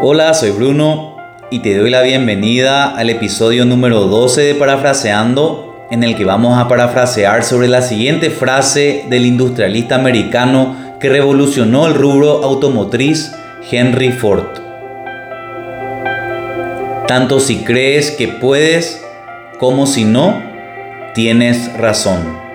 Hola, 0.00 0.32
soy 0.32 0.52
Bruno 0.52 1.16
y 1.50 1.58
te 1.58 1.76
doy 1.76 1.90
la 1.90 2.02
bienvenida 2.02 2.96
al 2.96 3.10
episodio 3.10 3.64
número 3.64 4.02
12 4.02 4.42
de 4.42 4.54
Parafraseando, 4.54 5.88
en 5.90 6.04
el 6.04 6.14
que 6.14 6.24
vamos 6.24 6.56
a 6.56 6.68
parafrasear 6.68 7.42
sobre 7.42 7.66
la 7.66 7.82
siguiente 7.82 8.30
frase 8.30 9.06
del 9.10 9.26
industrialista 9.26 9.96
americano 9.96 10.76
que 11.00 11.08
revolucionó 11.08 11.88
el 11.88 11.94
rubro 11.94 12.44
automotriz, 12.44 13.32
Henry 13.68 14.12
Ford. 14.12 14.46
Tanto 17.08 17.40
si 17.40 17.64
crees 17.64 18.12
que 18.12 18.28
puedes 18.28 19.04
como 19.58 19.88
si 19.88 20.04
no, 20.04 20.40
tienes 21.12 21.76
razón. 21.76 22.47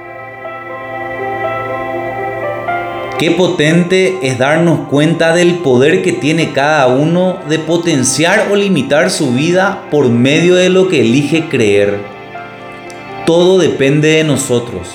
Qué 3.20 3.30
potente 3.30 4.18
es 4.24 4.40
darnos 4.40 4.88
cuenta 4.90 5.36
del 5.36 5.60
poder 5.60 6.02
que 6.02 6.14
tiene 6.14 6.52
cada 6.52 6.88
uno 6.88 7.40
de 7.48 7.60
potenciar 7.60 8.48
o 8.52 8.56
limitar 8.56 9.12
su 9.12 9.32
vida 9.34 9.84
por 9.92 10.10
medio 10.10 10.56
de 10.56 10.70
lo 10.70 10.90
que 10.90 11.02
elige 11.02 11.48
creer. 11.48 12.00
Todo 13.26 13.60
depende 13.60 14.10
de 14.10 14.24
nosotros, 14.24 14.90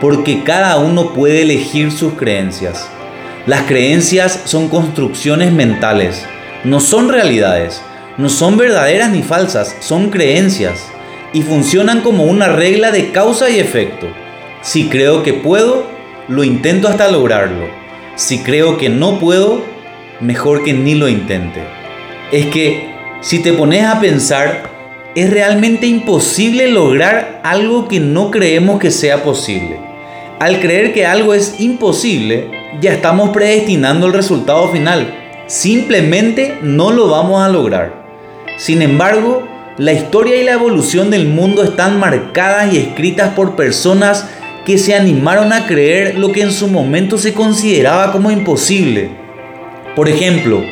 porque 0.00 0.44
cada 0.44 0.78
uno 0.78 1.12
puede 1.12 1.42
elegir 1.42 1.90
sus 1.90 2.14
creencias. 2.14 2.88
Las 3.44 3.62
creencias 3.62 4.40
son 4.44 4.68
construcciones 4.68 5.52
mentales, 5.52 6.24
no 6.62 6.78
son 6.78 7.08
realidades, 7.08 7.82
no 8.18 8.28
son 8.28 8.56
verdaderas 8.56 9.10
ni 9.10 9.22
falsas, 9.22 9.76
son 9.80 10.10
creencias 10.10 10.86
y 11.32 11.42
funcionan 11.42 12.02
como 12.02 12.24
una 12.24 12.48
regla 12.48 12.92
de 12.92 13.10
causa 13.10 13.50
y 13.50 13.58
efecto. 13.58 14.06
Si 14.62 14.88
creo 14.88 15.22
que 15.22 15.34
puedo, 15.34 15.97
lo 16.28 16.44
intento 16.44 16.88
hasta 16.88 17.10
lograrlo. 17.10 17.66
Si 18.14 18.40
creo 18.40 18.76
que 18.76 18.88
no 18.88 19.18
puedo, 19.18 19.62
mejor 20.20 20.62
que 20.62 20.74
ni 20.74 20.94
lo 20.94 21.08
intente. 21.08 21.62
Es 22.32 22.46
que 22.46 22.90
si 23.20 23.40
te 23.40 23.52
pones 23.52 23.84
a 23.84 24.00
pensar, 24.00 24.70
es 25.14 25.30
realmente 25.30 25.86
imposible 25.86 26.70
lograr 26.70 27.40
algo 27.42 27.88
que 27.88 27.98
no 27.98 28.30
creemos 28.30 28.78
que 28.78 28.90
sea 28.90 29.22
posible. 29.22 29.80
Al 30.38 30.60
creer 30.60 30.92
que 30.92 31.06
algo 31.06 31.34
es 31.34 31.58
imposible, 31.58 32.50
ya 32.80 32.92
estamos 32.92 33.30
predestinando 33.30 34.06
el 34.06 34.12
resultado 34.12 34.68
final. 34.68 35.14
Simplemente 35.46 36.58
no 36.62 36.92
lo 36.92 37.08
vamos 37.08 37.42
a 37.42 37.48
lograr. 37.48 38.04
Sin 38.58 38.82
embargo, 38.82 39.48
la 39.78 39.92
historia 39.92 40.36
y 40.36 40.44
la 40.44 40.52
evolución 40.52 41.10
del 41.10 41.26
mundo 41.26 41.62
están 41.62 41.98
marcadas 41.98 42.72
y 42.72 42.78
escritas 42.78 43.34
por 43.34 43.56
personas 43.56 44.28
que 44.68 44.76
se 44.76 44.94
animaron 44.94 45.54
a 45.54 45.64
creer 45.66 46.18
lo 46.18 46.30
que 46.30 46.42
en 46.42 46.52
su 46.52 46.68
momento 46.68 47.16
se 47.16 47.32
consideraba 47.32 48.12
como 48.12 48.30
imposible. 48.30 49.08
Por 49.96 50.10
ejemplo, 50.10 50.62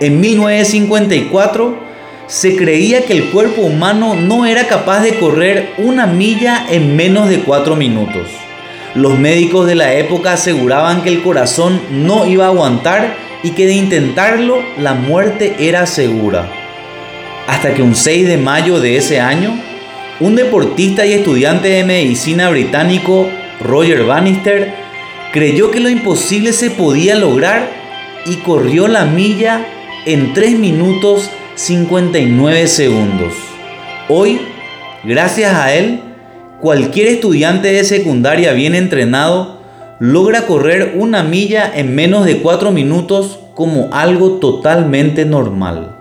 en 0.00 0.20
1954 0.20 1.78
se 2.26 2.56
creía 2.56 3.06
que 3.06 3.14
el 3.14 3.30
cuerpo 3.30 3.62
humano 3.62 4.14
no 4.16 4.44
era 4.44 4.66
capaz 4.66 5.00
de 5.00 5.18
correr 5.18 5.70
una 5.78 6.06
milla 6.06 6.66
en 6.68 6.94
menos 6.94 7.30
de 7.30 7.40
4 7.40 7.74
minutos. 7.74 8.28
Los 8.94 9.18
médicos 9.18 9.66
de 9.66 9.76
la 9.76 9.94
época 9.94 10.34
aseguraban 10.34 11.00
que 11.00 11.08
el 11.08 11.22
corazón 11.22 11.80
no 11.90 12.26
iba 12.26 12.44
a 12.44 12.48
aguantar 12.48 13.16
y 13.42 13.52
que 13.52 13.64
de 13.64 13.72
intentarlo 13.72 14.62
la 14.76 14.92
muerte 14.92 15.54
era 15.58 15.86
segura. 15.86 16.50
Hasta 17.46 17.72
que 17.72 17.80
un 17.80 17.94
6 17.94 18.28
de 18.28 18.36
mayo 18.36 18.78
de 18.78 18.98
ese 18.98 19.22
año, 19.22 19.58
un 20.20 20.36
deportista 20.36 21.06
y 21.06 21.14
estudiante 21.14 21.68
de 21.68 21.84
medicina 21.84 22.50
británico 22.50 23.30
Roger 23.60 24.04
Bannister 24.04 24.72
creyó 25.32 25.70
que 25.70 25.80
lo 25.80 25.88
imposible 25.88 26.52
se 26.52 26.70
podía 26.70 27.16
lograr 27.16 27.68
y 28.26 28.36
corrió 28.36 28.88
la 28.88 29.04
milla 29.04 29.66
en 30.06 30.32
3 30.32 30.58
minutos 30.58 31.30
59 31.54 32.68
segundos. 32.68 33.34
Hoy, 34.08 34.40
gracias 35.04 35.54
a 35.54 35.74
él, 35.74 36.00
cualquier 36.60 37.08
estudiante 37.08 37.72
de 37.72 37.84
secundaria 37.84 38.52
bien 38.52 38.74
entrenado 38.74 39.58
logra 39.98 40.46
correr 40.46 40.94
una 40.96 41.24
milla 41.24 41.70
en 41.74 41.94
menos 41.94 42.24
de 42.24 42.40
4 42.40 42.70
minutos 42.70 43.40
como 43.54 43.88
algo 43.92 44.38
totalmente 44.38 45.24
normal. 45.24 45.96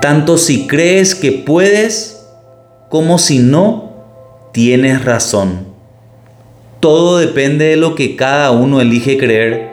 Tanto 0.00 0.38
si 0.38 0.66
crees 0.66 1.14
que 1.14 1.32
puedes 1.32 2.26
como 2.88 3.18
si 3.18 3.40
no 3.40 3.87
tienes 4.52 5.04
razón. 5.04 5.66
Todo 6.80 7.18
depende 7.18 7.66
de 7.66 7.76
lo 7.76 7.94
que 7.94 8.16
cada 8.16 8.50
uno 8.50 8.80
elige 8.80 9.18
creer. 9.18 9.68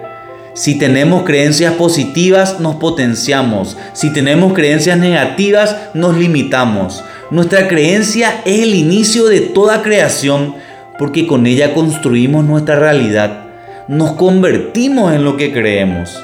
Si 0.54 0.78
tenemos 0.78 1.24
creencias 1.24 1.74
positivas, 1.74 2.60
nos 2.60 2.78
potenciamos. 2.78 3.78
Si 3.94 4.12
tenemos 4.14 4.54
creencias 4.54 4.98
negativas, 4.98 5.76
nos 5.94 6.18
limitamos. 6.18 7.04
Nuestra 7.30 7.68
creencia 7.68 8.42
es 8.46 8.62
el 8.62 8.74
inicio 8.74 9.26
de 9.26 9.42
toda 9.42 9.82
creación 9.82 10.56
porque 10.98 11.28
con 11.28 11.46
ella 11.46 11.74
construimos 11.74 12.46
nuestra 12.46 12.78
realidad. 12.78 13.44
Nos 13.88 14.14
convertimos 14.14 15.14
en 15.14 15.26
lo 15.26 15.36
que 15.36 15.52
creemos. 15.52 16.18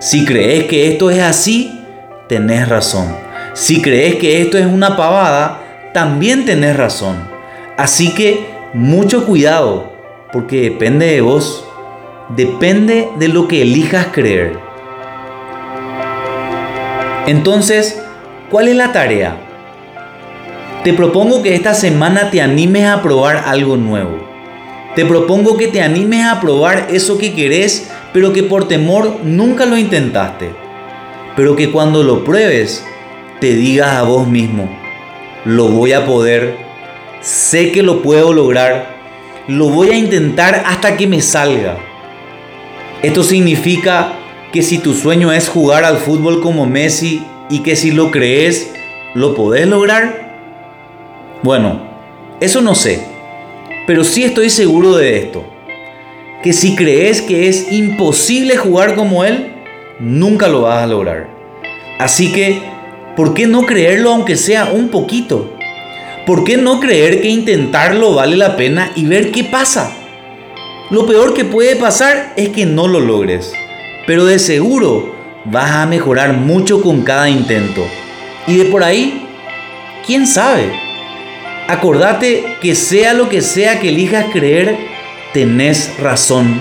Si 0.00 0.24
crees 0.24 0.64
que 0.64 0.88
esto 0.88 1.10
es 1.10 1.20
así, 1.20 1.80
tenés 2.28 2.68
razón. 2.68 3.14
Si 3.54 3.80
crees 3.80 4.16
que 4.16 4.42
esto 4.42 4.58
es 4.58 4.66
una 4.66 4.96
pavada, 4.96 5.60
también 5.94 6.44
tenés 6.44 6.76
razón. 6.76 7.27
Así 7.78 8.12
que 8.12 8.44
mucho 8.74 9.24
cuidado, 9.24 9.92
porque 10.32 10.62
depende 10.62 11.06
de 11.06 11.20
vos, 11.20 11.64
depende 12.28 13.08
de 13.20 13.28
lo 13.28 13.46
que 13.46 13.62
elijas 13.62 14.08
creer. 14.10 14.58
Entonces, 17.28 18.02
¿cuál 18.50 18.66
es 18.66 18.74
la 18.74 18.90
tarea? 18.90 19.36
Te 20.82 20.92
propongo 20.92 21.40
que 21.44 21.54
esta 21.54 21.72
semana 21.72 22.32
te 22.32 22.42
animes 22.42 22.84
a 22.84 23.00
probar 23.00 23.44
algo 23.46 23.76
nuevo. 23.76 24.26
Te 24.96 25.04
propongo 25.04 25.56
que 25.56 25.68
te 25.68 25.80
animes 25.80 26.26
a 26.26 26.40
probar 26.40 26.88
eso 26.90 27.16
que 27.16 27.32
querés, 27.32 27.92
pero 28.12 28.32
que 28.32 28.42
por 28.42 28.66
temor 28.66 29.18
nunca 29.22 29.66
lo 29.66 29.78
intentaste. 29.78 30.50
Pero 31.36 31.54
que 31.54 31.70
cuando 31.70 32.02
lo 32.02 32.24
pruebes, 32.24 32.84
te 33.40 33.54
digas 33.54 33.90
a 33.94 34.02
vos 34.02 34.26
mismo, 34.26 34.68
lo 35.44 35.68
voy 35.68 35.92
a 35.92 36.04
poder 36.04 36.67
sé 37.20 37.72
que 37.72 37.82
lo 37.82 38.02
puedo 38.02 38.32
lograr, 38.32 38.96
lo 39.48 39.68
voy 39.70 39.90
a 39.90 39.96
intentar 39.96 40.62
hasta 40.66 40.96
que 40.96 41.06
me 41.06 41.20
salga. 41.20 41.78
Esto 43.02 43.22
significa 43.22 44.12
que 44.52 44.62
si 44.62 44.78
tu 44.78 44.94
sueño 44.94 45.32
es 45.32 45.48
jugar 45.48 45.84
al 45.84 45.98
fútbol 45.98 46.40
como 46.40 46.66
Messi 46.66 47.22
y 47.48 47.60
que 47.60 47.76
si 47.76 47.90
lo 47.90 48.10
crees, 48.10 48.72
lo 49.14 49.34
podés 49.34 49.66
lograr. 49.66 50.28
Bueno, 51.42 51.80
eso 52.40 52.60
no 52.60 52.74
sé, 52.74 53.04
pero 53.86 54.04
sí 54.04 54.24
estoy 54.24 54.50
seguro 54.50 54.96
de 54.96 55.18
esto, 55.18 55.44
que 56.42 56.52
si 56.52 56.74
crees 56.74 57.22
que 57.22 57.48
es 57.48 57.72
imposible 57.72 58.56
jugar 58.56 58.94
como 58.94 59.24
él, 59.24 59.54
nunca 60.00 60.48
lo 60.48 60.62
vas 60.62 60.82
a 60.82 60.86
lograr. 60.86 61.28
Así 61.98 62.32
que, 62.32 62.62
¿por 63.16 63.34
qué 63.34 63.46
no 63.46 63.62
creerlo 63.62 64.10
aunque 64.10 64.36
sea 64.36 64.66
un 64.72 64.88
poquito? 64.88 65.57
¿Por 66.28 66.44
qué 66.44 66.58
no 66.58 66.78
creer 66.78 67.22
que 67.22 67.28
intentarlo 67.28 68.12
vale 68.12 68.36
la 68.36 68.54
pena 68.54 68.92
y 68.94 69.06
ver 69.06 69.30
qué 69.30 69.44
pasa? 69.44 69.90
Lo 70.90 71.06
peor 71.06 71.32
que 71.32 71.46
puede 71.46 71.74
pasar 71.74 72.34
es 72.36 72.50
que 72.50 72.66
no 72.66 72.86
lo 72.86 73.00
logres, 73.00 73.54
pero 74.06 74.26
de 74.26 74.38
seguro 74.38 75.14
vas 75.46 75.70
a 75.70 75.86
mejorar 75.86 76.34
mucho 76.34 76.82
con 76.82 77.00
cada 77.00 77.30
intento. 77.30 77.82
Y 78.46 78.58
de 78.58 78.66
por 78.66 78.84
ahí, 78.84 79.26
¿quién 80.06 80.26
sabe? 80.26 80.70
Acordate 81.66 82.58
que 82.60 82.74
sea 82.74 83.14
lo 83.14 83.30
que 83.30 83.40
sea 83.40 83.80
que 83.80 83.88
elijas 83.88 84.26
creer, 84.30 84.76
tenés 85.32 85.98
razón. 85.98 86.60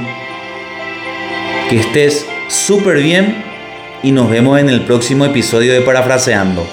Que 1.69 1.81
estés 1.81 2.25
súper 2.47 2.99
bien 2.99 3.43
y 4.01 4.13
nos 4.13 4.29
vemos 4.29 4.61
en 4.61 4.69
el 4.69 4.85
próximo 4.85 5.25
episodio 5.25 5.73
de 5.73 5.81
Parafraseando. 5.81 6.65